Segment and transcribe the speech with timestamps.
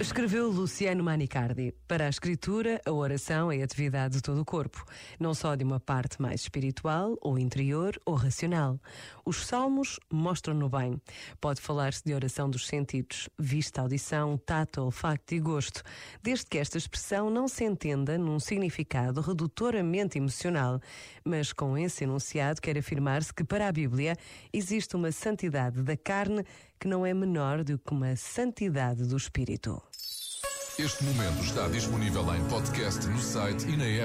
[0.00, 1.72] Escreveu Luciano Manicardi.
[1.86, 4.84] Para a escritura, a oração é a atividade de todo o corpo,
[5.20, 8.78] não só de uma parte mais espiritual, ou interior, ou racional.
[9.24, 11.00] Os salmos mostram-no bem.
[11.40, 15.82] Pode falar-se de oração dos sentidos, vista, audição, tato, olfacto e gosto,
[16.20, 20.80] desde que esta expressão não se entenda num significado redutoramente emocional,
[21.24, 24.16] mas com esse enunciado quer afirmar-se que para a Bíblia
[24.52, 26.44] existe uma santidade da carne
[26.84, 29.80] que não é menor do que uma santidade do espírito.
[30.78, 34.02] Este momento está disponível em podcast no site e na app.